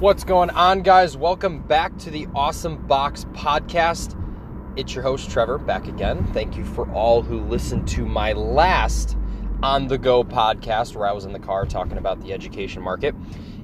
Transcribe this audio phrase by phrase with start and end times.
[0.00, 1.16] What's going on, guys?
[1.16, 4.14] Welcome back to the Awesome Box Podcast.
[4.76, 6.24] It's your host, Trevor, back again.
[6.32, 9.16] Thank you for all who listened to my last
[9.60, 13.12] On the Go podcast where I was in the car talking about the education market.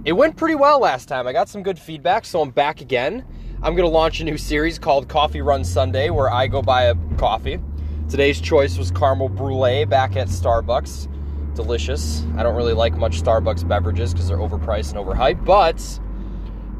[0.05, 1.29] It went pretty well last time.
[1.29, 3.25] I got some good feedback, so I'm back again.
[3.63, 6.87] I'm going to launch a new series called Coffee Run Sunday where I go buy
[6.87, 7.61] a coffee.
[8.09, 11.55] Today's choice was caramel brulee back at Starbucks.
[11.55, 12.25] Delicious.
[12.37, 16.01] I don't really like much Starbucks beverages because they're overpriced and overhyped, but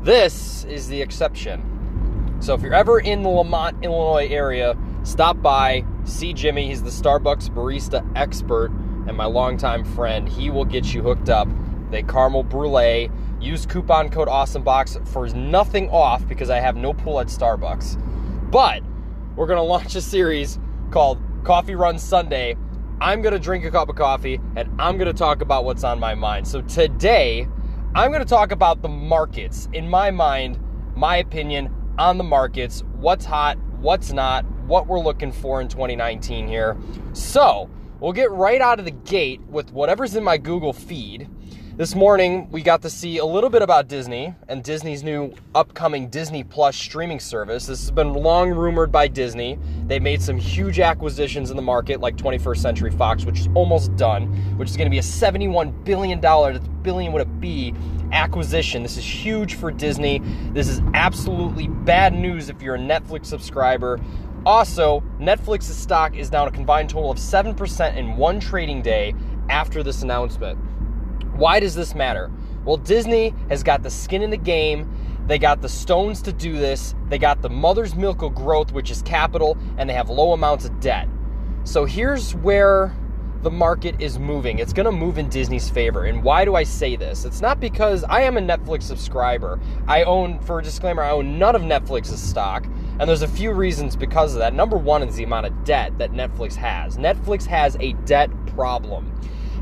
[0.05, 2.37] this is the exception.
[2.41, 6.67] So if you're ever in the Lemont, Illinois area, stop by, see Jimmy.
[6.69, 8.71] He's the Starbucks barista expert
[9.09, 10.29] and my longtime friend.
[10.29, 11.49] He will get you hooked up.
[11.91, 13.11] They caramel brulee.
[13.41, 18.51] Use coupon code AwesomeBox for nothing off because I have no pool at Starbucks.
[18.51, 18.83] But
[19.37, 20.59] we're gonna launch a series
[20.91, 22.57] called Coffee Run Sunday.
[23.01, 26.15] I'm gonna drink a cup of coffee and I'm gonna talk about what's on my
[26.15, 26.47] mind.
[26.47, 27.49] So today
[27.97, 29.69] I'm going to talk about the markets.
[29.73, 30.59] In my mind,
[30.97, 36.49] my opinion on the markets, what's hot, what's not, what we're looking for in 2019
[36.49, 36.77] here.
[37.13, 41.31] So, we'll get right out of the gate with whatever's in my Google feed.
[41.77, 46.09] This morning, we got to see a little bit about Disney and Disney's new upcoming
[46.09, 47.67] Disney Plus streaming service.
[47.67, 49.59] This has been long rumored by Disney.
[49.89, 53.97] They made some huge acquisitions in the market, like 21st Century Fox, which is almost
[53.97, 57.75] done, which is going to be a $71 billion, that's billion with a B,
[58.13, 58.85] acquisition.
[58.85, 60.21] This is huge for Disney.
[60.53, 63.99] This is absolutely bad news if you're a Netflix subscriber.
[64.47, 69.13] Also, Netflix's stock is down a combined total of 7% in one trading day
[69.49, 70.57] after this announcement.
[71.37, 72.31] Why does this matter?
[72.65, 74.89] Well, Disney has got the skin in the game.
[75.27, 76.95] They got the stones to do this.
[77.09, 80.65] They got the mother's milk of growth, which is capital, and they have low amounts
[80.65, 81.09] of debt.
[81.65, 82.95] So here's where
[83.43, 84.59] the market is moving.
[84.59, 86.05] It's going to move in Disney's favor.
[86.05, 87.25] And why do I say this?
[87.25, 89.59] It's not because I am a Netflix subscriber.
[89.89, 92.65] I own, for a disclaimer, I own none of Netflix's stock.
[92.99, 94.55] And there's a few reasons because of that.
[94.55, 96.97] Number one is the amount of debt that Netflix has.
[96.97, 99.11] Netflix has a debt problem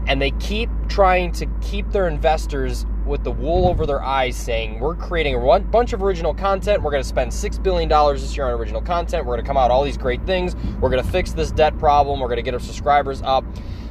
[0.06, 4.78] and they keep trying to keep their investors with the wool over their eyes saying
[4.78, 6.82] we're creating a bunch of original content.
[6.82, 9.26] We're going to spend $6 billion this year on original content.
[9.26, 10.54] We're going to come out all these great things.
[10.80, 12.20] We're going to fix this debt problem.
[12.20, 13.44] We're going to get our subscribers up.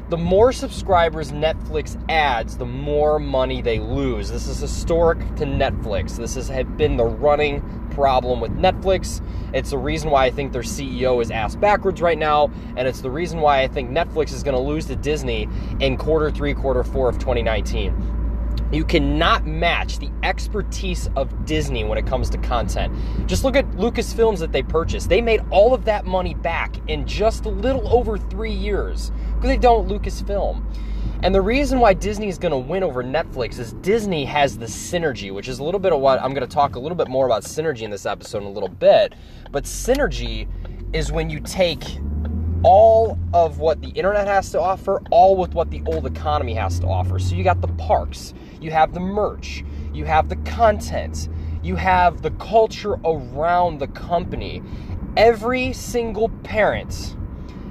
[0.09, 4.29] The more subscribers Netflix adds, the more money they lose.
[4.29, 6.17] This is historic to Netflix.
[6.17, 9.21] This has been the running problem with Netflix.
[9.53, 13.01] It's the reason why I think their CEO is ass backwards right now, and it's
[13.01, 15.47] the reason why I think Netflix is going to lose to Disney
[15.79, 18.19] in quarter three, quarter four of 2019.
[18.71, 22.93] You cannot match the expertise of Disney when it comes to content.
[23.27, 25.09] Just look at Lucasfilms that they purchased.
[25.09, 29.49] They made all of that money back in just a little over three years because
[29.49, 30.63] they don't Lucasfilm.
[31.23, 34.65] And the reason why Disney is going to win over Netflix is Disney has the
[34.65, 37.09] synergy, which is a little bit of what I'm going to talk a little bit
[37.09, 39.13] more about synergy in this episode in a little bit.
[39.51, 40.47] But synergy
[40.93, 41.83] is when you take
[42.63, 46.79] all of what the internet has to offer, all with what the old economy has
[46.79, 47.19] to offer.
[47.19, 51.29] So you got the parks, you have the merch, you have the content,
[51.61, 54.63] you have the culture around the company.
[55.15, 57.15] Every single parent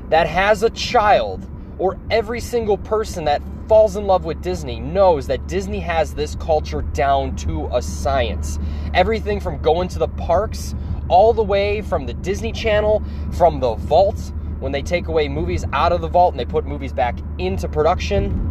[0.09, 1.50] that has a child,
[1.81, 6.37] or every single person that falls in love with Disney knows that Disney has this
[6.37, 8.59] culture down to a science.
[8.95, 10.75] Everything from going to the parks,
[11.09, 13.03] all the way from the Disney Channel,
[13.33, 16.67] from the vault, when they take away movies out of the vault and they put
[16.67, 18.51] movies back into production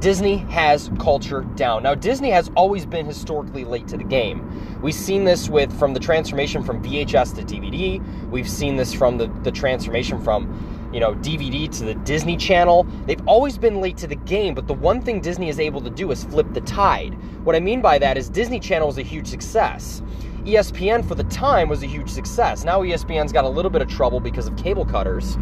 [0.00, 1.82] Disney has culture down.
[1.82, 4.80] Now, Disney has always been historically late to the game.
[4.82, 8.30] We've seen this with from the transformation from VHS to DVD.
[8.30, 12.86] We've seen this from the, the transformation from, you know, DVD to the Disney Channel.
[13.06, 15.90] They've always been late to the game, but the one thing Disney is able to
[15.90, 17.14] do is flip the tide.
[17.44, 20.02] What I mean by that is Disney Channel is a huge success.
[20.46, 22.64] ESPN for the time was a huge success.
[22.64, 25.36] Now ESPN's got a little bit of trouble because of cable cutters.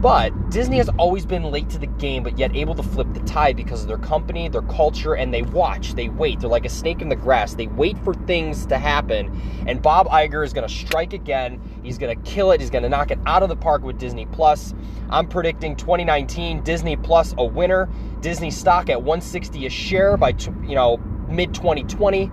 [0.00, 3.20] But Disney has always been late to the game, but yet able to flip the
[3.20, 6.38] tide because of their company, their culture, and they watch, they wait.
[6.38, 7.54] They're like a snake in the grass.
[7.54, 9.36] They wait for things to happen.
[9.66, 11.60] And Bob Iger is going to strike again.
[11.82, 12.60] He's going to kill it.
[12.60, 14.74] He's going to knock it out of the park with Disney Plus.
[15.10, 17.88] I'm predicting 2019 Disney Plus a winner.
[18.20, 22.30] Disney stock at 160 a share by you know mid 2020.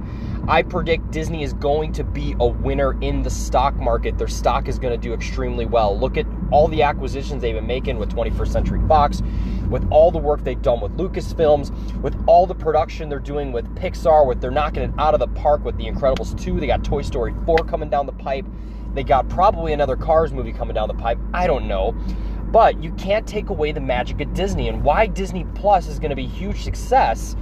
[0.47, 4.17] I predict Disney is going to be a winner in the stock market.
[4.17, 5.97] Their stock is going to do extremely well.
[5.97, 9.21] Look at all the acquisitions they've been making with 21st Century Fox,
[9.69, 13.65] with all the work they've done with Lucasfilms, with all the production they're doing with
[13.75, 16.59] Pixar, with they're knocking it out of the park with The Incredibles 2.
[16.59, 18.45] They got Toy Story 4 coming down the pipe.
[18.93, 21.17] They got probably another Cars movie coming down the pipe.
[21.33, 21.95] I don't know.
[22.51, 26.11] But you can't take away the magic of Disney and why Disney Plus is going
[26.11, 27.35] to be a huge success.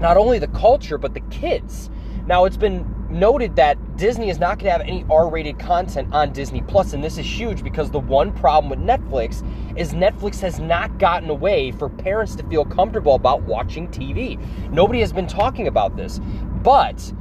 [0.00, 1.90] Not only the culture, but the kids
[2.26, 6.32] Now, it's been noted that Disney is not going to have any R-rated content on
[6.32, 9.46] Disney Plus, and this is huge because the one problem with Netflix
[9.78, 14.38] is Netflix has not gotten away for parents to feel comfortable about watching TV.
[14.72, 16.18] Nobody has been talking about this,
[16.64, 17.12] but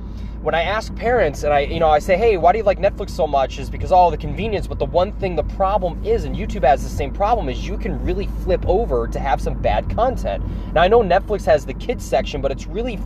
[0.46, 2.78] when I ask parents and I, you know, I say, hey, why do you like
[2.78, 3.58] Netflix so much?
[3.58, 4.68] Is because all the convenience.
[4.68, 7.80] But the one thing, the problem is, and YouTube has the same problem, is you
[7.80, 10.44] can really flip over to have some bad content.
[10.72, 13.00] Now I know Netflix has the kids section, but it's really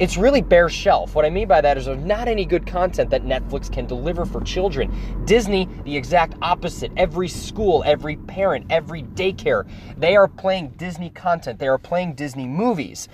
[0.00, 1.14] it's really bare shelf.
[1.14, 4.26] What I mean by that is there's not any good content that Netflix can deliver
[4.26, 4.92] for children.
[5.24, 6.90] Disney, the exact opposite.
[6.96, 11.60] Every school, every parent, every daycare, they are playing Disney content.
[11.60, 13.08] They are playing Disney movies.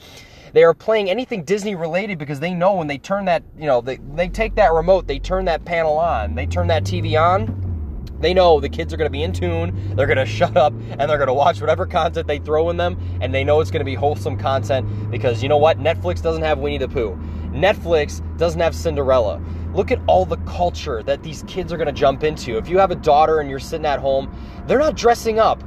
[0.53, 3.81] They are playing anything Disney related because they know when they turn that, you know,
[3.81, 7.59] they, they take that remote, they turn that panel on, they turn that TV on,
[8.21, 10.75] they know the kids are going to be in tune, they're going to shut up,
[10.75, 13.71] and they're going to watch whatever content they throw in them, and they know it's
[13.71, 15.79] going to be wholesome content because you know what?
[15.79, 17.19] Netflix doesn't have Winnie the Pooh.
[17.53, 19.43] Netflix doesn't have Cinderella.
[19.75, 22.59] Look at all the culture that these kids are going to jump into.
[22.59, 24.35] If you have a daughter and you're sitting at home,
[24.67, 25.65] they're not dressing up,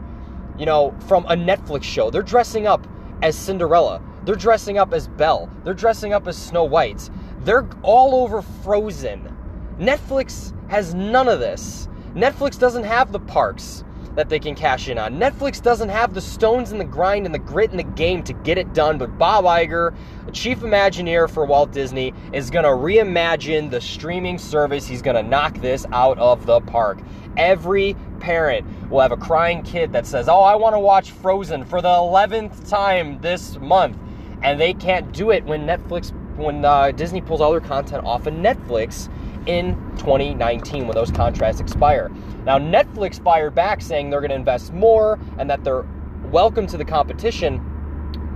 [0.59, 2.11] you know, from a Netflix show.
[2.11, 2.85] They're dressing up
[3.23, 3.99] as Cinderella.
[4.25, 5.49] They're dressing up as Belle.
[5.63, 7.09] They're dressing up as Snow White.
[7.41, 9.31] They're all over Frozen.
[9.79, 11.87] Netflix has none of this.
[12.15, 13.83] Netflix doesn't have the parks
[14.15, 15.19] that they can cash in on.
[15.19, 18.33] Netflix doesn't have the stones and the grind and the grit in the game to
[18.33, 19.93] get it done, but Bob Iger,
[20.25, 24.87] a chief Imagineer for Walt Disney, is going to reimagine the streaming service.
[24.87, 26.99] He's going to knock this out of the park.
[27.37, 31.65] Every parent will have a crying kid that says, Oh, I want to watch Frozen
[31.65, 33.97] for the 11th time this month
[34.41, 38.27] and they can't do it when Netflix, when uh, Disney pulls all their content off
[38.27, 39.09] of Netflix
[39.47, 42.09] in 2019 when those contracts expire.
[42.45, 45.85] Now, Netflix fired back saying they're going to invest more and that they're
[46.31, 47.61] welcome to the competition.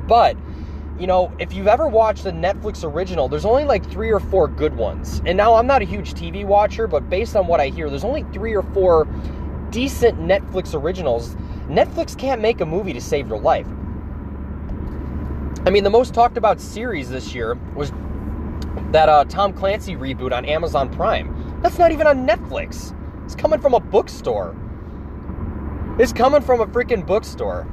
[0.08, 0.38] But,
[1.00, 4.48] you know, if you've ever watched a Netflix original, there's only like three or four
[4.48, 5.22] good ones.
[5.26, 8.04] And now I'm not a huge TV watcher, but based on what I hear, there's
[8.04, 9.06] only three or four
[9.72, 11.36] decent Netflix originals.
[11.68, 13.68] Netflix can't make a movie to save your life.
[15.66, 17.92] I mean, the most talked about series this year was
[18.92, 21.60] that uh, Tom Clancy reboot on Amazon Prime.
[21.62, 22.96] That's not even on Netflix.
[23.26, 24.56] It's coming from a bookstore.
[26.00, 27.68] It's coming from a freaking bookstore.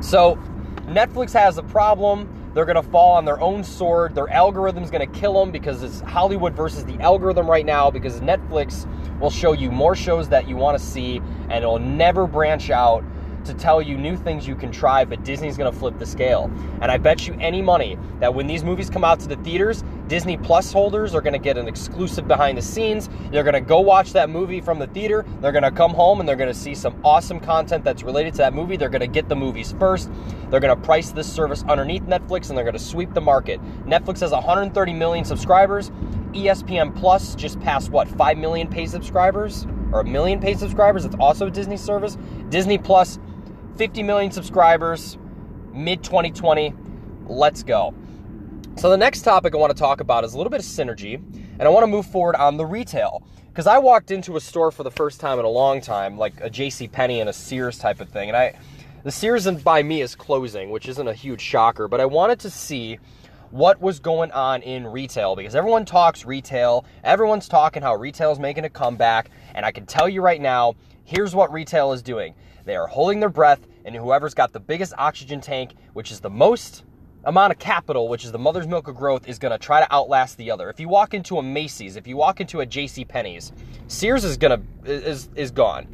[0.00, 0.38] So,
[0.86, 2.28] Netflix has a problem.
[2.54, 4.14] They're going to fall on their own sword.
[4.14, 8.20] Their algorithm's going to kill them because it's Hollywood versus the algorithm right now because
[8.20, 8.88] Netflix
[9.20, 13.04] will show you more shows that you want to see and it'll never branch out
[13.44, 16.50] to tell you new things you can try, but Disney's to flip the scale.
[16.80, 19.84] And I bet you any money that when these movies come out to the theaters,
[20.08, 23.08] Disney Plus holders are to get an exclusive behind the scenes.
[23.30, 25.24] They're to go watch that movie from the theater.
[25.40, 28.52] They're to come home and they're to see some awesome content that's related to that
[28.52, 28.76] movie.
[28.76, 30.10] They're to get the movies first.
[30.50, 33.60] They're to price this service underneath Netflix and they're to sweep the market.
[33.84, 35.90] Netflix has 130 million subscribers.
[36.32, 39.66] ESPN Plus just passed what, 5 million paid subscribers?
[39.92, 41.04] Or a million paid subscribers?
[41.04, 42.16] It's also a Disney service.
[42.48, 43.18] Disney Plus
[43.76, 45.18] 50 million subscribers,
[45.72, 46.74] mid 2020.
[47.26, 47.94] Let's go.
[48.76, 51.14] So, the next topic I want to talk about is a little bit of synergy,
[51.14, 53.22] and I want to move forward on the retail.
[53.48, 56.40] Because I walked into a store for the first time in a long time, like
[56.40, 56.86] a J.C.
[56.86, 58.54] Penney and a Sears type of thing, and I,
[59.02, 62.38] the Sears and by me is closing, which isn't a huge shocker, but I wanted
[62.40, 62.98] to see
[63.50, 68.38] what was going on in retail because everyone talks retail, everyone's talking how retail is
[68.38, 72.34] making a comeback, and I can tell you right now, here's what retail is doing.
[72.64, 76.30] They are holding their breath, and whoever's got the biggest oxygen tank, which is the
[76.30, 76.84] most
[77.24, 79.92] amount of capital, which is the mother's milk of growth, is going to try to
[79.94, 80.70] outlast the other.
[80.70, 83.04] If you walk into a Macy's, if you walk into a J.C.
[83.04, 83.52] Penney's,
[83.88, 85.86] Sears is gonna is is gone.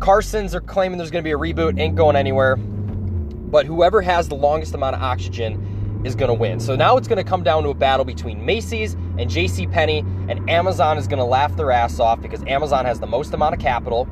[0.00, 2.56] Carson's are claiming there's going to be a reboot, ain't going anywhere.
[2.56, 6.60] But whoever has the longest amount of oxygen is going to win.
[6.60, 9.66] So now it's going to come down to a battle between Macy's and J.C.
[9.66, 13.34] Penney, and Amazon is going to laugh their ass off because Amazon has the most
[13.34, 14.06] amount of capital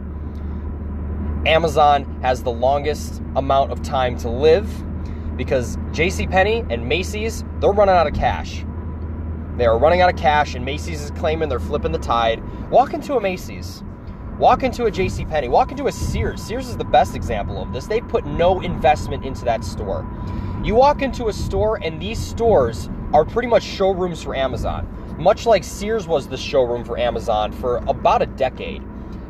[1.47, 4.69] Amazon has the longest amount of time to live
[5.37, 8.65] because JCPenney and Macy's, they're running out of cash.
[9.57, 12.43] They are running out of cash, and Macy's is claiming they're flipping the tide.
[12.69, 13.83] Walk into a Macy's,
[14.39, 16.43] walk into a JCPenney, walk into a Sears.
[16.43, 17.87] Sears is the best example of this.
[17.87, 20.05] They put no investment into that store.
[20.65, 25.47] You walk into a store, and these stores are pretty much showrooms for Amazon, much
[25.47, 28.83] like Sears was the showroom for Amazon for about a decade.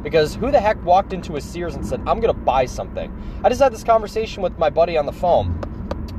[0.02, 3.12] Because who the heck walked into a Sears and said, I'm going to buy something?
[3.42, 5.60] I just had this conversation with my buddy on the phone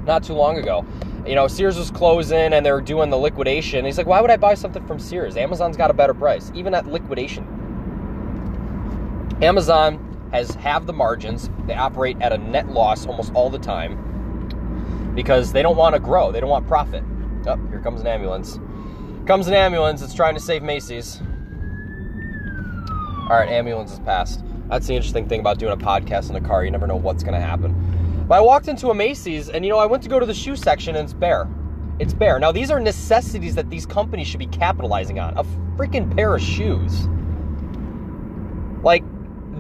[0.06, 0.86] not too long ago.
[1.26, 3.86] You know, Sears was closing and they were doing the liquidation.
[3.86, 5.36] He's like, why would I buy something from Sears?
[5.38, 7.46] Amazon's got a better price, even at liquidation.
[9.42, 11.50] Amazon has half the margins.
[11.68, 16.00] They operate at a net loss almost all the time because they don't want to
[16.00, 16.32] grow.
[16.32, 17.04] They don't want profit.
[17.46, 18.60] Oh, here comes an ambulance.
[19.26, 20.02] Comes an ambulance.
[20.02, 21.22] It's trying to save Macy's.
[23.30, 24.42] All right, ambulance is passed.
[24.70, 26.64] That's the interesting thing about doing a podcast in a car.
[26.64, 28.26] You never know what's going to happen.
[28.26, 30.34] But I walked into a Macy's, and you know, I went to go to the
[30.34, 31.46] shoe section, and it's bare.
[32.00, 32.40] It's bare.
[32.40, 35.38] Now, these are necessities that these companies should be capitalizing on.
[35.38, 35.44] A
[35.76, 37.10] freaking pair of shoes.
[38.82, 39.04] Like,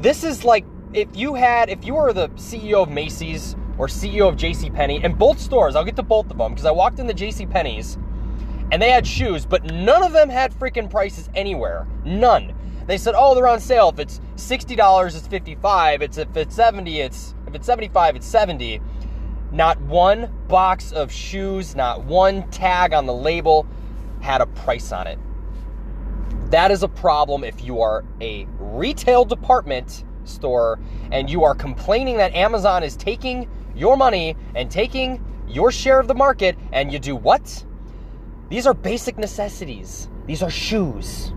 [0.02, 4.30] this is like if you had, if you were the CEO of Macy's or CEO
[4.30, 4.70] of J.C.
[4.70, 7.46] Penney, and both stores, I'll get to both of them because I walked into J.C.
[7.46, 7.98] Penney's
[8.72, 11.86] and they had shoes, but none of them had freaking prices anywhere.
[12.06, 12.54] None.
[12.88, 13.89] They said, "Oh, they're on sale.
[13.89, 16.01] If it's sixty dollars, it's fifty-five.
[16.01, 18.82] It's if it's seventy, it's if it's seventy-five, it's seventy.
[19.51, 23.67] Not one box of shoes, not one tag on the label
[24.22, 25.20] had a price on it.
[26.50, 30.79] That is a problem if you are a retail department store
[31.12, 36.08] and you are complaining that Amazon is taking your money and taking your share of
[36.08, 37.65] the market, and you do what?
[38.50, 40.10] These are basic necessities.
[40.25, 41.32] These are shoes.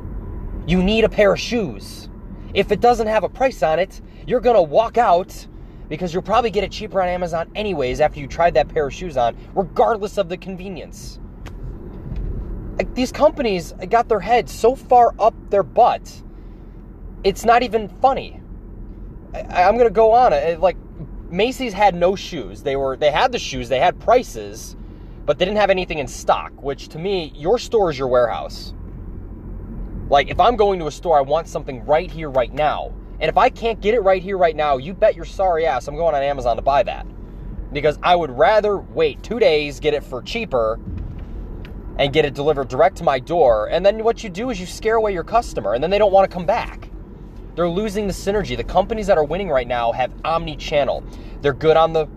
[0.71, 2.09] You need a pair of shoes.
[2.55, 5.49] If it doesn't have a price on it, you're to walk out
[5.89, 8.95] because you'll probably get it cheaper on Amazon anyways after you tried that pair of
[8.95, 11.19] shoes on, regardless of the convenience.
[12.79, 16.23] Like, these companies got their heads so far up their butt,
[17.25, 18.41] it's not even funny.
[19.35, 20.61] I, am gonna go on it.
[20.61, 20.77] Like
[21.31, 22.63] Macy's had no shoes.
[22.63, 23.69] They were they had the shoes.
[23.69, 24.77] They had prices,
[25.27, 26.63] but they didn't have anything in stock.
[26.63, 28.73] Which to me, your store is your warehouse.
[30.11, 32.93] Like if I'm going to a store, I want something right here, right now.
[33.21, 35.87] And if I can't get it right here, right now, you bet your sorry ass
[35.87, 37.07] I'm going on Amazon to buy that.
[37.73, 40.81] Because I would rather wait two days, get it for cheaper,
[41.99, 43.69] and get it delivered direct to my door.
[43.71, 46.13] And then what you do is you scare away your customer, and then they don't
[46.13, 46.91] want to come back.
[47.55, 48.57] They're losing the synergy.
[48.57, 51.05] The companies that are winning right now have omni-channel.
[51.41, 52.09] They're good on the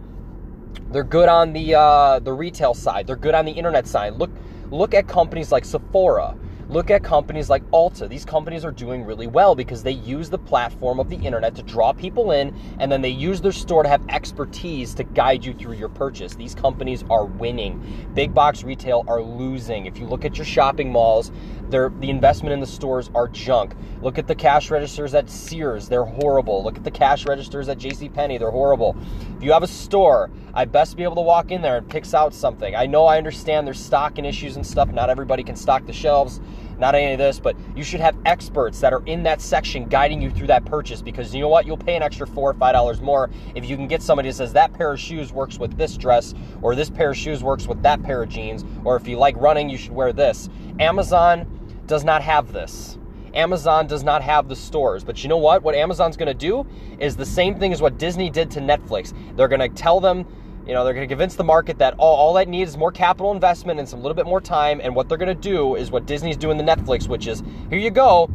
[0.91, 3.05] they're good on the uh, the retail side.
[3.05, 4.13] They're good on the internet side.
[4.13, 4.31] Look
[4.71, 6.35] look at companies like Sephora
[6.69, 8.07] Look at companies like Ulta.
[8.07, 11.63] These companies are doing really well because they use the platform of the internet to
[11.63, 15.53] draw people in and then they use their store to have expertise to guide you
[15.53, 16.35] through your purchase.
[16.35, 18.09] These companies are winning.
[18.13, 19.85] Big box retail are losing.
[19.85, 21.31] If you look at your shopping malls,
[21.69, 23.75] the investment in the stores are junk.
[24.01, 26.63] Look at the cash registers at Sears, they're horrible.
[26.63, 28.95] Look at the cash registers at JCPenney, they're horrible.
[29.37, 32.03] If you have a store, I best be able to walk in there and pick
[32.13, 32.75] out something.
[32.75, 34.91] I know I understand there's stocking issues and stuff.
[34.91, 36.41] Not everybody can stock the shelves
[36.77, 40.21] not any of this, but you should have experts that are in that section guiding
[40.21, 41.65] you through that purchase because you know what?
[41.65, 44.35] You'll pay an extra four or five dollars more if you can get somebody that
[44.35, 47.67] says that pair of shoes works with this dress, or this pair of shoes works
[47.67, 50.49] with that pair of jeans, or if you like running, you should wear this.
[50.79, 51.47] Amazon
[51.85, 52.97] does not have this.
[53.33, 55.03] Amazon does not have the stores.
[55.03, 55.63] But you know what?
[55.63, 56.65] What Amazon's going to do
[56.99, 59.13] is the same thing as what Disney did to Netflix.
[59.35, 60.25] They're going to tell them
[60.65, 62.91] you know, they're going to convince the market that all, all that needs is more
[62.91, 64.79] capital investment and some little bit more time.
[64.81, 67.79] And what they're going to do is what Disney's doing the Netflix, which is here
[67.79, 68.29] you go,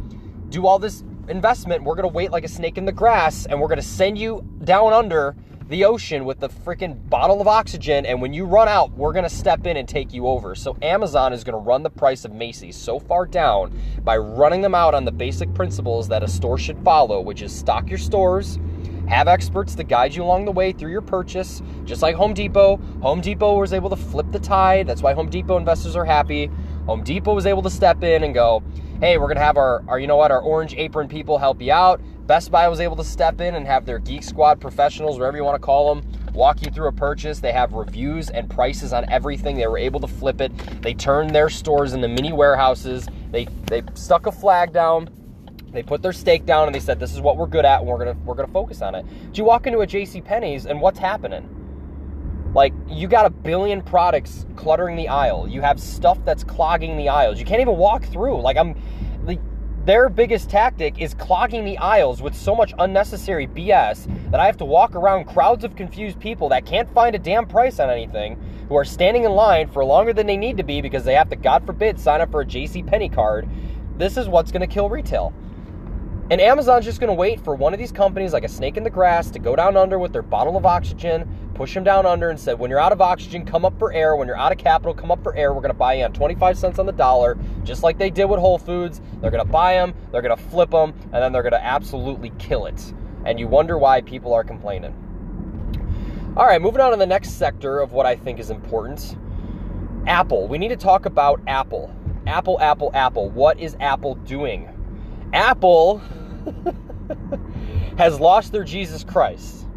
[0.49, 1.83] do all this investment.
[1.83, 4.17] We're going to wait like a snake in the grass and we're going to send
[4.17, 5.35] you down under
[5.69, 8.05] the ocean with the freaking bottle of oxygen.
[8.05, 10.55] And when you run out, we're going to step in and take you over.
[10.55, 14.61] So Amazon is going to run the price of Macy's so far down by running
[14.61, 17.99] them out on the basic principles that a store should follow, which is stock your
[17.99, 18.57] stores
[19.09, 22.77] have experts to guide you along the way through your purchase, just like Home Depot.
[23.01, 24.85] Home Depot was able to flip the tide.
[24.85, 26.49] That's why Home Depot investors are happy.
[26.85, 28.63] Home Depot was able to step in and go,
[28.99, 31.71] hey, we're to have our, our, you know what, our orange apron people help you
[31.71, 32.01] out.
[32.27, 35.43] Best Buy was able to step in and have their Geek Squad professionals, whatever you
[35.43, 37.39] want to call them, walk you through a purchase.
[37.39, 39.57] They have reviews and prices on everything.
[39.57, 40.55] They were able to flip it.
[40.83, 43.07] They turned their stores into mini warehouses.
[43.31, 45.09] They, they stuck a flag down
[45.71, 47.87] they put their stake down and they said, "This is what we're good at, and
[47.87, 50.21] we're gonna we're gonna focus on it." Do you walk into a J.C.
[50.21, 51.47] Penney's and what's happening?
[52.53, 55.47] Like you got a billion products cluttering the aisle.
[55.47, 57.39] You have stuff that's clogging the aisles.
[57.39, 58.41] You can't even walk through.
[58.41, 58.75] Like I'm,
[59.25, 59.39] the,
[59.85, 64.57] their biggest tactic is clogging the aisles with so much unnecessary BS that I have
[64.57, 68.39] to walk around crowds of confused people that can't find a damn price on anything,
[68.67, 71.29] who are standing in line for longer than they need to be because they have
[71.29, 72.83] to, God forbid, sign up for a J.C.
[72.83, 73.47] Penney card.
[73.97, 75.33] This is what's going to kill retail.
[76.31, 78.83] And Amazon's just going to wait for one of these companies, like a snake in
[78.83, 82.29] the grass, to go down under with their bottle of oxygen, push them down under,
[82.29, 84.15] and said, when you're out of oxygen, come up for air.
[84.15, 85.53] When you're out of capital, come up for air.
[85.53, 88.25] We're going to buy you on 25 cents on the dollar, just like they did
[88.25, 89.01] with Whole Foods.
[89.21, 91.65] They're going to buy them, they're going to flip them, and then they're going to
[91.65, 92.93] absolutely kill it.
[93.25, 94.93] And you wonder why people are complaining.
[96.37, 99.17] All right, moving on to the next sector of what I think is important
[100.05, 100.47] Apple.
[100.47, 101.93] We need to talk about Apple.
[102.27, 103.29] Apple, Apple, Apple.
[103.31, 104.69] What is Apple doing?
[105.33, 105.97] Apple
[107.97, 109.67] has lost their Jesus Christ.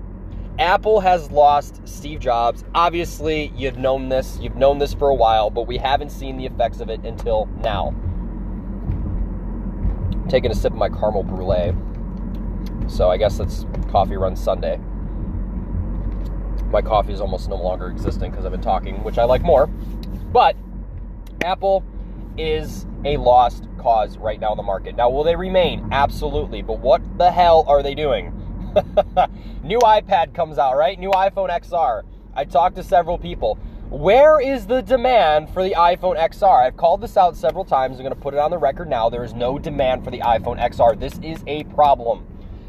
[0.58, 2.64] Apple has lost Steve Jobs.
[2.74, 4.38] Obviously, you've known this.
[4.40, 7.46] You've known this for a while, but we haven't seen the effects of it until
[7.62, 7.88] now.
[10.12, 11.74] I'm taking a sip of my caramel brulee.
[12.88, 14.78] So I guess that's coffee run Sunday.
[16.70, 19.66] My coffee is almost no longer existing because I've been talking, which I like more.
[19.66, 20.56] But
[21.42, 21.84] Apple
[22.38, 24.96] is a lost cause right now in the market.
[24.96, 25.88] Now, will they remain?
[25.92, 26.62] Absolutely.
[26.62, 28.32] But what the hell are they doing?
[29.62, 30.98] New iPad comes out, right?
[30.98, 32.02] New iPhone XR.
[32.34, 33.58] I talked to several people.
[33.90, 36.66] Where is the demand for the iPhone XR?
[36.66, 37.98] I've called this out several times.
[37.98, 39.10] I'm going to put it on the record now.
[39.10, 40.98] There is no demand for the iPhone XR.
[40.98, 42.26] This is a problem.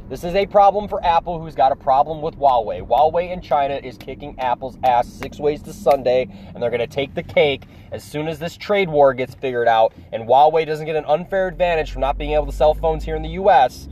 [0.09, 2.85] This is a problem for Apple, who's got a problem with Huawei.
[2.85, 6.87] Huawei in China is kicking Apple's ass six ways to Sunday, and they're going to
[6.87, 10.85] take the cake as soon as this trade war gets figured out, and Huawei doesn't
[10.85, 13.87] get an unfair advantage from not being able to sell phones here in the U.S.,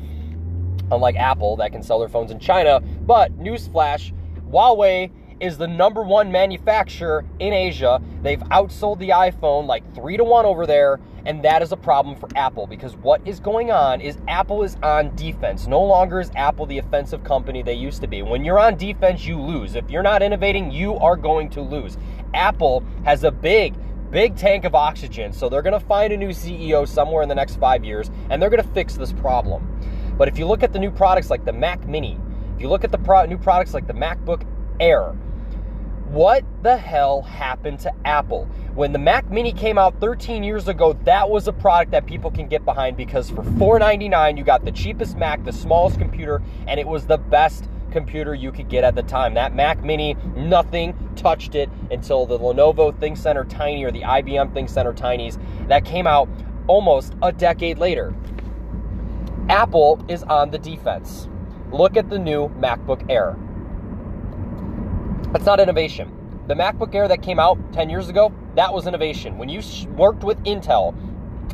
[0.92, 2.82] unlike Apple that can sell their phones in China.
[2.82, 4.12] But, newsflash,
[4.52, 5.12] Huawei
[5.42, 8.00] is the number one manufacturer in Asia.
[8.22, 12.16] They've outsold the iPhone like three to one over there, and that is a problem
[12.16, 15.66] for Apple because what is going on is Apple is on defense.
[15.66, 18.22] No longer is Apple the offensive company they used to be.
[18.22, 19.76] When you're on defense, you lose.
[19.76, 21.98] If you're not innovating, you are going to lose.
[22.36, 23.74] Apple has a big,
[24.12, 27.36] big tank of oxygen, so they're going to find a new CEO somewhere in the
[27.36, 29.68] next five years, and they're going to fix this problem.
[30.18, 32.20] But if you look at the new products like the Mac Mini,
[32.56, 34.46] if you look at the pro- new products like the MacBook
[34.80, 35.16] Air,
[36.12, 38.44] what the hell happened to Apple?
[38.76, 42.30] When the Mac Mini came out 13 years ago, that was a product that people
[42.30, 46.82] can get behind because for 499, you got the cheapest Mac, the smallest computer, and
[46.82, 49.36] it was the best computer you could get at the time.
[49.36, 54.94] That Mac Mini, nothing touched it until the Lenovo ThinkCentre Tiny or the IBM ThinkCentre
[54.94, 55.40] Tinys
[55.70, 56.28] that came out
[56.68, 58.14] almost a decade later.
[59.48, 61.30] Apple is on the defense.
[61.72, 63.38] Look at the new MacBook Air.
[65.32, 66.12] That's not innovation.
[66.48, 69.38] The MacBook Air that came out 10 years ago, that was innovation.
[69.38, 69.62] When you
[69.96, 70.94] worked with Intel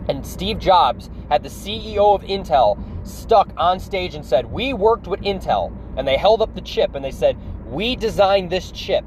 [0.09, 5.05] and Steve Jobs had the CEO of Intel stuck on stage and said, We worked
[5.05, 9.05] with Intel, and they held up the chip and they said, We designed this chip.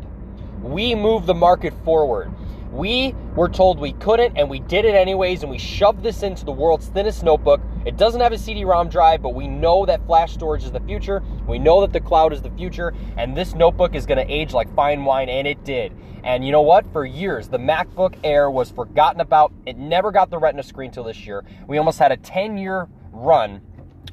[0.62, 2.30] We moved the market forward.
[2.70, 6.44] We were told we couldn't, and we did it anyways, and we shoved this into
[6.44, 7.60] the world's thinnest notebook.
[7.84, 10.80] It doesn't have a CD ROM drive, but we know that flash storage is the
[10.80, 11.20] future.
[11.48, 14.52] We know that the cloud is the future, and this notebook is going to age
[14.52, 15.92] like fine wine, and it did.
[16.22, 16.90] And you know what?
[16.92, 19.52] For years, the MacBook Air was forgotten about.
[19.66, 21.44] It never got the Retina screen till this year.
[21.66, 23.62] We almost had a 10 year run.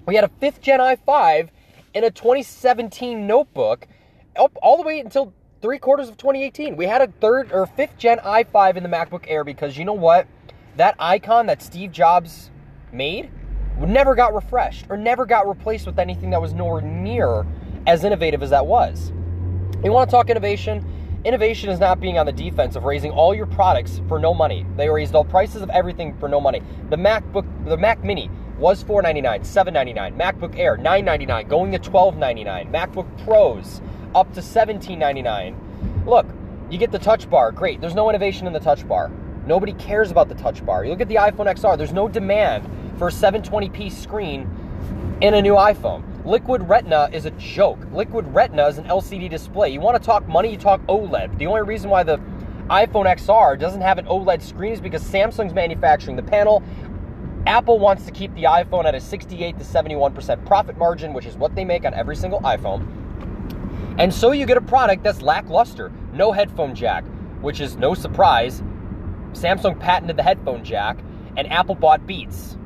[0.07, 1.49] We had a 5th gen i5
[1.93, 3.87] in a 2017 notebook
[4.61, 6.75] all the way until three quarters of 2018.
[6.75, 9.93] We had a third or fifth gen i5 in the MacBook Air because you know
[9.93, 10.27] what?
[10.75, 12.51] That icon that Steve Jobs
[12.91, 13.31] made
[13.79, 17.45] never got refreshed or never got replaced with anything that was nowhere near
[17.85, 19.11] as innovative as that was.
[19.83, 20.85] You want to talk innovation?
[21.25, 24.65] Innovation is not being on the defense of raising all your products for no money.
[24.75, 26.61] They raised all prices of everything for no money.
[26.89, 30.17] The MacBook, the Mac Mini was 499, 799.
[30.17, 32.71] MacBook Air 999, going to 1299.
[32.71, 33.81] MacBook Pros
[34.15, 36.05] up to $17.99.
[36.05, 36.25] Look,
[36.69, 37.81] you get the touch bar, great.
[37.81, 39.11] There's no innovation in the touch bar.
[39.45, 40.83] Nobody cares about the touch bar.
[40.83, 44.49] You look at the iPhone XR, there's no demand for a 720p screen
[45.21, 46.03] in a new iPhone.
[46.25, 47.79] Liquid Retina is a joke.
[47.93, 49.69] Liquid Retina is an LCD display.
[49.69, 51.37] You want to talk money, you talk OLED.
[51.37, 52.17] The only reason why the
[52.69, 56.61] iPhone XR doesn't have an OLED screen is because Samsung's manufacturing the panel.
[57.45, 61.37] Apple wants to keep the iPhone at a 68 to 71% profit margin, which is
[61.37, 62.85] what they make on every single iPhone.
[63.97, 65.91] And so you get a product that's lackluster.
[66.13, 67.03] No headphone jack,
[67.41, 68.61] which is no surprise.
[69.33, 70.99] Samsung patented the headphone jack,
[71.35, 72.57] and Apple bought Beats.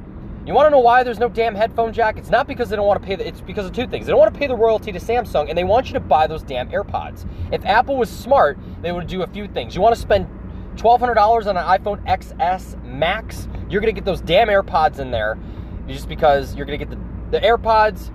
[0.45, 2.17] You want to know why there's no damn headphone jack?
[2.17, 4.05] It's not because they don't want to pay the, it's because of two things.
[4.05, 6.25] They don't want to pay the royalty to Samsung and they want you to buy
[6.25, 7.25] those damn AirPods.
[7.51, 9.75] If Apple was smart, they would do a few things.
[9.75, 10.27] You want to spend
[10.77, 15.37] $1200 on an iPhone XS Max, you're going to get those damn AirPods in there
[15.87, 18.11] just because you're going to get the, the AirPods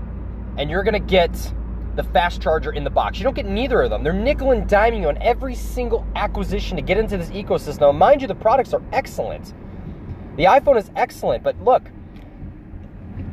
[0.58, 1.54] and you're going to get
[1.96, 3.18] the fast charger in the box.
[3.18, 4.04] You don't get neither of them.
[4.04, 7.80] They're nickel and diming you on every single acquisition to get into this ecosystem.
[7.80, 9.54] Now, mind you, the products are excellent.
[10.36, 11.90] The iPhone is excellent, but look,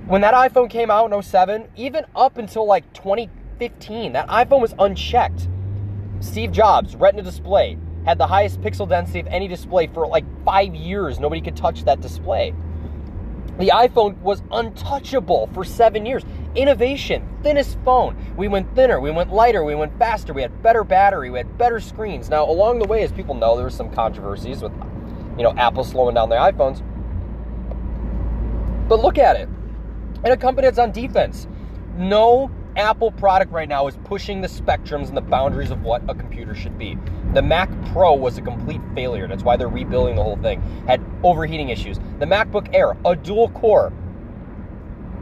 [0.07, 4.73] when that iPhone came out in 07, even up until like 2015, that iPhone was
[4.79, 5.47] unchecked.
[6.21, 10.73] Steve Jobs, Retina display, had the highest pixel density of any display for like five
[10.73, 11.19] years.
[11.19, 12.53] Nobody could touch that display.
[13.59, 16.23] The iPhone was untouchable for seven years.
[16.55, 18.15] Innovation, thinnest phone.
[18.37, 21.57] We went thinner, we went lighter, we went faster, we had better battery, we had
[21.57, 22.29] better screens.
[22.29, 24.71] Now, along the way, as people know, there were some controversies with,
[25.35, 26.83] you know, Apple slowing down their iPhones.
[28.87, 29.49] But look at it.
[30.23, 31.47] And a company that's on defense.
[31.97, 36.13] No Apple product right now is pushing the spectrums and the boundaries of what a
[36.13, 36.97] computer should be.
[37.33, 39.27] The Mac Pro was a complete failure.
[39.27, 40.61] That's why they're rebuilding the whole thing.
[40.87, 41.99] Had overheating issues.
[42.19, 43.91] The MacBook Air, a dual core,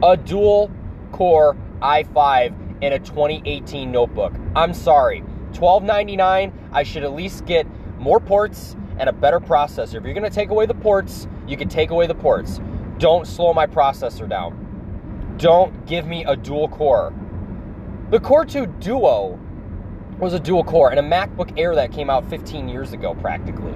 [0.02, 0.70] a dual
[1.12, 4.32] core i5 in a 2018 notebook.
[4.56, 5.22] I'm sorry.
[5.52, 7.66] 12.99, I should at least get
[7.98, 9.94] more ports and a better processor.
[9.96, 12.60] If you're going to take away the ports, you can take away the ports.
[12.98, 15.34] Don't slow my processor down.
[15.38, 17.12] Don't give me a dual core.
[18.10, 19.38] The Core 2 Duo
[20.18, 23.74] was a dual core and a MacBook Air that came out 15 years ago, practically.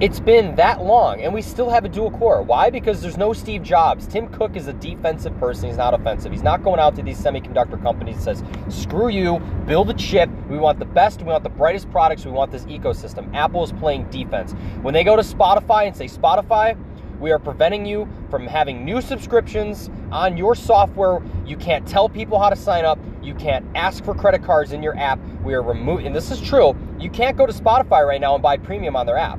[0.00, 2.42] It's been that long, and we still have a dual core.
[2.42, 2.68] Why?
[2.68, 4.08] Because there's no Steve Jobs.
[4.08, 5.68] Tim Cook is a defensive person.
[5.68, 6.32] He's not offensive.
[6.32, 10.28] He's not going out to these semiconductor companies and says, screw you, build a chip.
[10.50, 11.20] We want the best.
[11.20, 12.24] We want the brightest products.
[12.24, 13.32] We want this ecosystem.
[13.36, 14.50] Apple is playing defense.
[14.82, 16.76] When they go to Spotify and say, Spotify,
[17.20, 21.22] we are preventing you from having new subscriptions on your software.
[21.46, 22.98] You can't tell people how to sign up.
[23.22, 25.20] You can't ask for credit cards in your app.
[25.44, 28.42] We are removing, and this is true, you can't go to Spotify right now and
[28.42, 29.38] buy premium on their app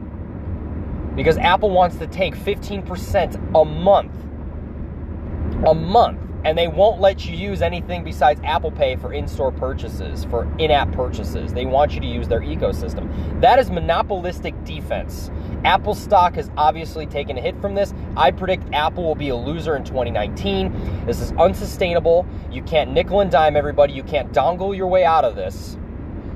[1.16, 4.12] because Apple wants to take 15% a month.
[5.68, 6.20] A month.
[6.44, 10.48] And they won't let you use anything besides Apple Pay for in store purchases, for
[10.60, 11.54] in app purchases.
[11.54, 13.42] They want you to use their ecosystem.
[13.42, 15.32] That is monopolistic defense.
[15.64, 17.96] Apple stock has obviously taken a hit from this.
[18.16, 21.06] I predict Apple will be a loser in 2019.
[21.08, 22.28] This is unsustainable.
[22.52, 23.94] You can't nickel and dime everybody.
[23.94, 25.80] You can't dongle your way out of this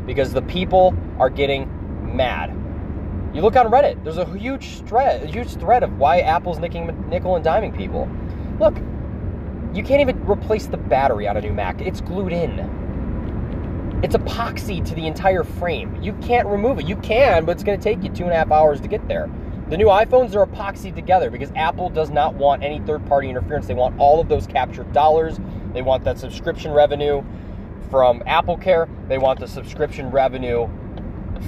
[0.07, 1.69] because the people are getting
[2.15, 2.58] mad.
[3.33, 4.03] You look on Reddit.
[4.03, 8.09] There's a huge thread, a huge thread of why Apple's nicking, nickel and diming people.
[8.59, 8.75] Look,
[9.73, 11.79] you can't even replace the battery on a new Mac.
[11.81, 13.99] It's glued in.
[14.03, 16.01] It's epoxy to the entire frame.
[16.01, 16.87] You can't remove it.
[16.87, 19.07] You can, but it's going to take you two and a half hours to get
[19.07, 19.29] there.
[19.69, 23.67] The new iPhones are epoxied together because Apple does not want any third party interference.
[23.67, 25.37] They want all of those captured dollars.
[25.73, 27.23] They want that subscription revenue
[27.91, 28.89] from Apple Care.
[29.07, 30.67] They want the subscription revenue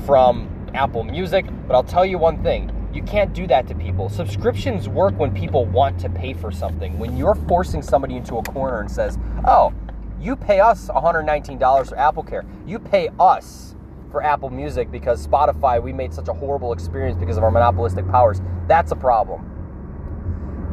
[0.05, 1.45] from Apple Music.
[1.67, 4.09] But I'll tell you one thing you can't do that to people.
[4.09, 6.99] Subscriptions work when people want to pay for something.
[6.99, 9.73] When you're forcing somebody into a corner and says, oh,
[10.19, 12.45] you pay us $119 for Apple Care.
[12.65, 13.75] You pay us
[14.11, 18.07] for Apple Music because Spotify, we made such a horrible experience because of our monopolistic
[18.09, 18.41] powers.
[18.67, 19.47] That's a problem.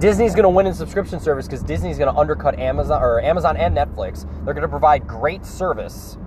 [0.01, 3.57] Disney's going to win in subscription service because Disney's going to undercut Amazon or Amazon
[3.57, 4.27] and Netflix.
[4.45, 6.19] They're going to provide great service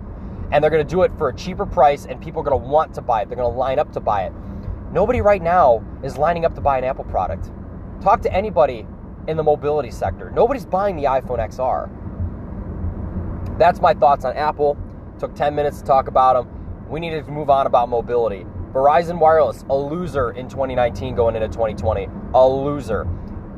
[0.52, 2.68] and they're going to do it for a cheaper price, and people are going to
[2.68, 3.30] want to buy it.
[3.30, 4.34] They're going to line up to buy it.
[4.92, 7.50] Nobody right now is lining up to buy an Apple product.
[8.02, 8.86] Talk to anybody
[9.28, 10.30] in the mobility sector.
[10.32, 11.90] Nobody's buying the iPhone XR.
[13.58, 14.78] That's my thoughts on Apple.
[15.20, 16.90] Took 10 minutes to talk about them.
[16.90, 18.46] We needed to move on about mobility.
[18.74, 22.08] Verizon Wireless, a loser in 2019 going into 2020.
[22.34, 23.08] A loser.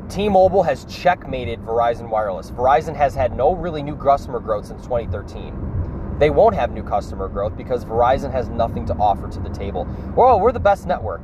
[0.10, 2.52] T Mobile has checkmated Verizon Wireless.
[2.52, 5.73] Verizon has had no really new customer growth since 2013
[6.20, 9.88] they won't have new customer growth because Verizon has nothing to offer to the table.
[10.16, 11.22] Well, we're the best network.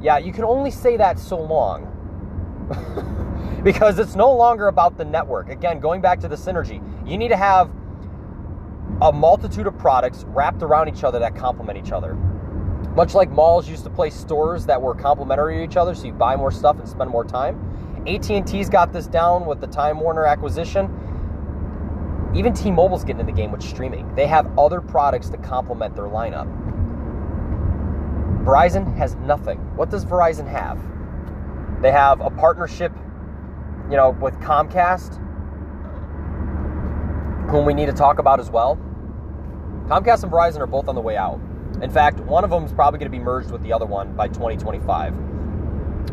[0.00, 1.90] Yeah, you can only say that so long
[3.64, 5.50] because it's no longer about the network.
[5.50, 7.70] Again, going back to the synergy, you need to have
[9.02, 12.14] a multitude of products wrapped around each other that complement each other.
[12.94, 16.12] Much like malls used to place stores that were complementary to each other, so you
[16.12, 17.58] buy more stuff and spend more time.
[18.06, 20.86] AT&T's got this down with the Time Warner acquisition
[22.34, 24.12] even T Mobile's getting in the game with streaming.
[24.14, 26.48] They have other products to complement their lineup.
[28.44, 29.58] Verizon has nothing.
[29.76, 30.78] What does Verizon have?
[31.80, 32.92] They have a partnership,
[33.90, 35.16] you know, with Comcast,
[37.50, 38.76] whom we need to talk about as well.
[39.86, 41.40] Comcast and Verizon are both on the way out.
[41.82, 44.14] In fact, one of them is probably going to be merged with the other one
[44.14, 45.14] by 2025.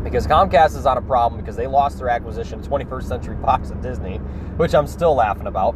[0.04, 3.70] Because Comcast is on a problem because they lost their acquisition of 21st Century Fox
[3.70, 4.18] and Disney,
[4.56, 5.74] which I'm still laughing about.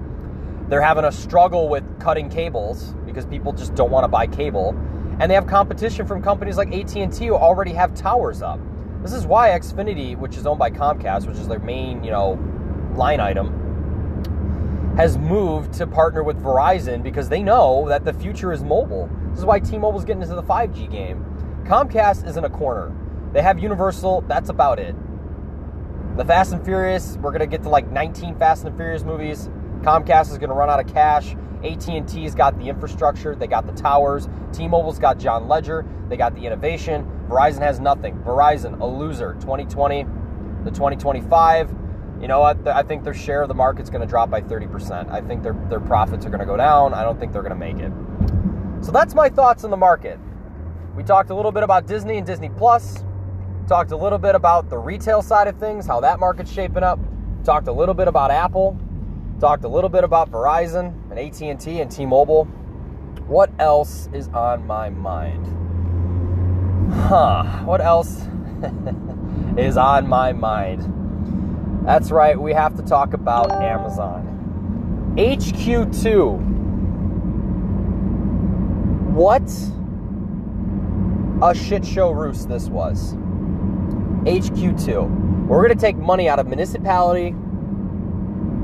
[0.68, 4.70] They're having a struggle with cutting cables because people just don't want to buy cable,
[5.20, 8.58] and they have competition from companies like AT&T who already have towers up.
[9.02, 12.38] This is why Xfinity, which is owned by Comcast, which is their main, you know,
[12.96, 18.64] line item, has moved to partner with Verizon because they know that the future is
[18.64, 19.08] mobile.
[19.30, 21.24] This is why T-Mobile's getting into the 5G game.
[21.64, 22.92] Comcast is in a corner.
[23.32, 24.96] They have Universal, that's about it.
[26.16, 29.50] The Fast and Furious, we're going to get to like 19 Fast and Furious movies.
[29.86, 31.36] Comcast is going to run out of cash.
[31.62, 34.28] AT&T's got the infrastructure, they got the towers.
[34.52, 37.08] T-Mobile's got John Legere, they got the innovation.
[37.28, 38.18] Verizon has nothing.
[38.18, 39.34] Verizon, a loser.
[39.34, 40.04] 2020
[40.64, 41.72] the 2025.
[42.20, 42.66] You know what?
[42.66, 45.08] I think their share of the market's going to drop by 30%.
[45.10, 46.92] I think their their profits are going to go down.
[46.92, 47.92] I don't think they're going to make it.
[48.84, 50.18] So that's my thoughts on the market.
[50.96, 53.04] We talked a little bit about Disney and Disney Plus.
[53.68, 56.98] Talked a little bit about the retail side of things, how that market's shaping up.
[57.44, 58.78] Talked a little bit about Apple
[59.40, 62.46] Talked a little bit about Verizon and AT&T and T-Mobile.
[63.26, 65.44] What else is on my mind?
[66.90, 68.22] Huh, what else
[69.58, 71.84] is on my mind?
[71.84, 75.14] That's right, we have to talk about Amazon.
[75.18, 76.40] HQ2.
[79.12, 79.42] What
[81.42, 83.14] a shit show roost this was.
[84.24, 85.46] HQ2.
[85.46, 87.34] We're going to take money out of municipality.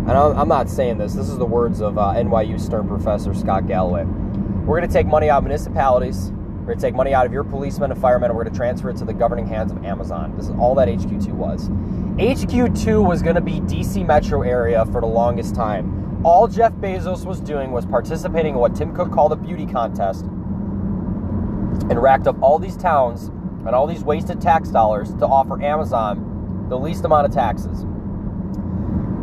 [0.02, 3.68] And I'm not saying this, this is the words of uh, NYU Stern professor Scott
[3.68, 4.02] Galloway.
[4.02, 6.32] We're going to take money out of municipalities.
[6.32, 8.58] We're going to take money out of your policemen and firemen, and we're going to
[8.58, 10.36] transfer it to the governing hands of Amazon.
[10.36, 11.68] This is all that HQ2 was.
[11.68, 16.20] HQ2 was going to be DC metro area for the longest time.
[16.24, 20.24] All Jeff Bezos was doing was participating in what Tim Cook called a beauty contest
[20.24, 23.28] and racked up all these towns
[23.66, 27.84] and all these wasted tax dollars to offer Amazon the least amount of taxes.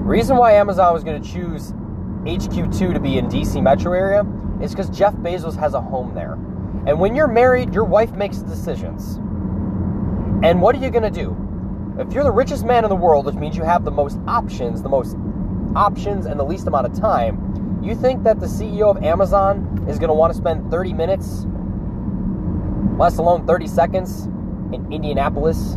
[0.09, 1.71] Reason why Amazon was going to choose
[2.23, 4.25] HQ2 to be in DC metro area
[4.59, 6.33] is because Jeff Bezos has a home there.
[6.87, 9.17] And when you're married, your wife makes decisions.
[10.43, 11.37] And what are you going to do?
[11.99, 14.81] If you're the richest man in the world, which means you have the most options,
[14.81, 15.15] the most
[15.75, 19.99] options and the least amount of time, you think that the CEO of Amazon is
[19.99, 21.45] going to want to spend 30 minutes
[22.97, 24.25] let alone 30 seconds
[24.73, 25.75] in Indianapolis.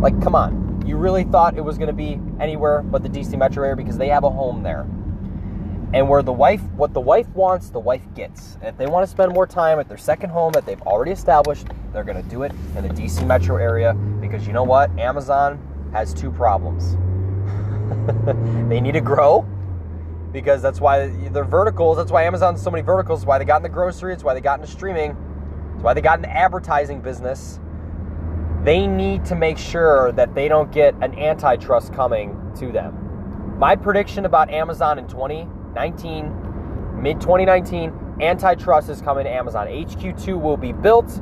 [0.00, 0.61] Like, come on.
[0.84, 3.98] You really thought it was going to be anywhere but the DC metro area because
[3.98, 4.86] they have a home there.
[5.94, 8.54] And where the wife, what the wife wants, the wife gets.
[8.56, 11.10] And if they want to spend more time at their second home that they've already
[11.10, 14.90] established, they're going to do it in the DC metro area because you know what?
[14.98, 15.60] Amazon
[15.92, 16.96] has two problems.
[18.70, 19.46] they need to grow
[20.32, 21.98] because that's why they're verticals.
[21.98, 23.26] That's why Amazon's so many verticals.
[23.26, 24.14] why they got in the grocery.
[24.14, 25.10] It's why they got into streaming
[25.74, 27.60] It's why they got an advertising business.
[28.64, 33.58] They need to make sure that they don't get an antitrust coming to them.
[33.58, 39.66] My prediction about Amazon in 2019, mid 2019, antitrust is coming to Amazon.
[39.66, 41.20] HQ2 will be built.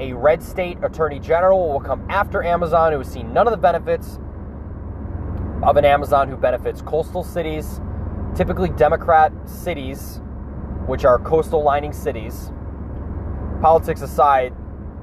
[0.00, 3.56] A red state attorney general will come after Amazon who has seen none of the
[3.56, 4.18] benefits
[5.62, 7.80] of an Amazon who benefits coastal cities,
[8.34, 10.20] typically Democrat cities,
[10.86, 12.50] which are coastal lining cities
[13.60, 14.54] politics aside,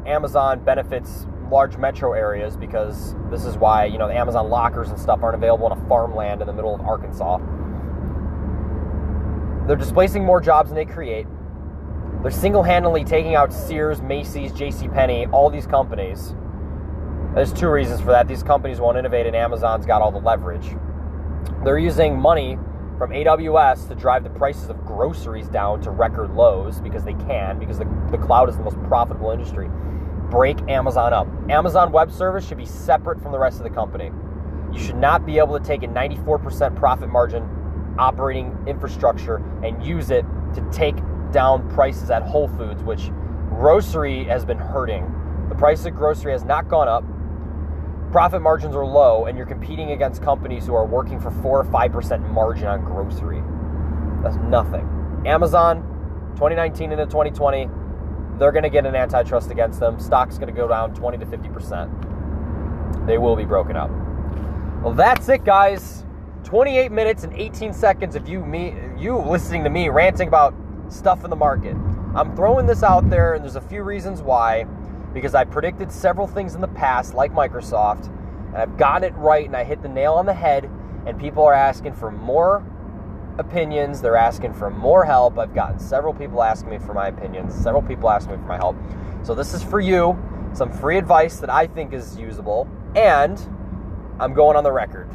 [0.06, 5.00] Amazon benefits large metro areas because this is why, you know, the Amazon lockers and
[5.00, 7.38] stuff aren't available in a farmland in the middle of Arkansas.
[9.68, 11.28] They're displacing more jobs than they create.
[12.22, 16.36] They're single-handedly taking out Sears, Macy's, JCPenney, all these companies.
[17.36, 18.28] There's two reasons for that.
[18.28, 20.76] These companies won't innovate and Amazon's got all the leverage.
[21.64, 22.58] They're using money
[22.98, 27.60] from AWS to drive the prices of groceries down to record lows because they can,
[27.60, 29.70] because the, the cloud is the most profitable industry.
[30.34, 31.28] Break Amazon up.
[31.48, 34.10] Amazon Web Service should be separate from the rest of the company.
[34.74, 37.48] You should not be able to take a 94% profit margin
[38.00, 40.96] operating infrastructure and use it to take
[41.32, 43.12] down prices at Whole Foods, which
[43.50, 45.06] grocery has been hurting.
[45.50, 47.04] The price of grocery has not gone up
[48.12, 51.66] profit margins are low and you're competing against companies who are working for 4 or
[51.66, 53.42] 5% margin on grocery.
[54.22, 54.88] That's nothing.
[55.26, 55.82] Amazon,
[56.36, 57.68] 2019 into 2020,
[58.40, 60.00] they're going to get an antitrust against them.
[60.00, 63.06] Stock's going to go down 20 to 50%.
[63.06, 63.92] They will be broken up.
[64.82, 66.04] Well, that's it, guys.
[66.44, 70.54] 28 minutes and 18 seconds of you me you listening to me ranting about
[70.90, 71.76] stuff in the market.
[72.16, 74.66] I'm throwing this out there and there's a few reasons why
[75.14, 78.08] because I predicted several things in the past, like Microsoft,
[78.48, 80.70] and I've gotten it right and I hit the nail on the head,
[81.06, 82.66] and people are asking for more
[83.38, 84.02] opinions.
[84.02, 85.38] They're asking for more help.
[85.38, 88.58] I've gotten several people asking me for my opinions, several people asking me for my
[88.58, 88.76] help.
[89.24, 90.18] So this is for you,
[90.54, 93.40] some free advice that I think is usable, and
[94.20, 95.10] I'm going on the record.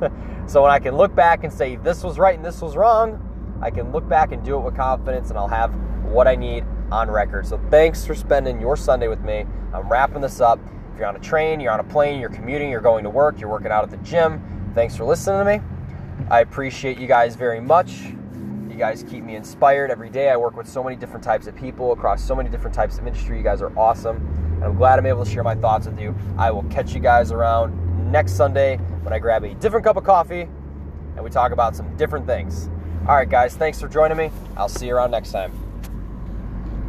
[0.46, 3.26] so when I can look back and say this was right and this was wrong,
[3.60, 6.64] I can look back and do it with confidence and I'll have what I need
[6.90, 7.46] on record.
[7.46, 9.44] So thanks for spending your Sunday with me.
[9.74, 10.58] I'm wrapping this up.
[10.92, 13.38] If you're on a train, you're on a plane, you're commuting, you're going to work,
[13.38, 15.79] you're working out at the gym, thanks for listening to me.
[16.30, 18.02] I appreciate you guys very much.
[18.68, 20.30] You guys keep me inspired every day.
[20.30, 23.06] I work with so many different types of people across so many different types of
[23.06, 23.36] industry.
[23.36, 24.16] You guys are awesome.
[24.54, 26.14] And I'm glad I'm able to share my thoughts with you.
[26.38, 30.04] I will catch you guys around next Sunday when I grab a different cup of
[30.04, 32.68] coffee and we talk about some different things.
[33.08, 34.30] All right, guys, thanks for joining me.
[34.56, 35.69] I'll see you around next time.